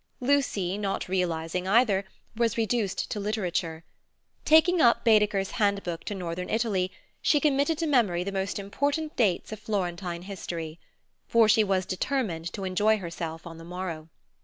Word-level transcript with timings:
Lucy, 0.19 0.79
not 0.79 1.07
realizing 1.07 1.67
either, 1.67 2.05
was 2.35 2.57
reduced 2.57 3.11
to 3.11 3.19
literature. 3.19 3.83
Taking 4.45 4.81
up 4.81 5.03
Baedeker's 5.03 5.51
Handbook 5.51 6.03
to 6.05 6.15
Northern 6.15 6.49
Italy, 6.49 6.91
she 7.21 7.39
committed 7.39 7.77
to 7.77 7.85
memory 7.85 8.23
the 8.23 8.31
most 8.31 8.57
important 8.57 9.15
dates 9.15 9.51
of 9.51 9.59
Florentine 9.59 10.23
History. 10.23 10.79
For 11.27 11.47
she 11.47 11.63
was 11.63 11.85
determined 11.85 12.51
to 12.53 12.63
enjoy 12.63 12.97
herself 12.97 13.45
on 13.45 13.59
the 13.59 13.63
morrow. 13.63 14.09